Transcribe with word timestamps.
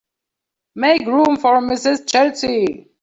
Make 0.73 1.05
room 1.05 1.37
for 1.37 1.61
Mrs. 1.61 2.07
Chelsea. 2.09 2.89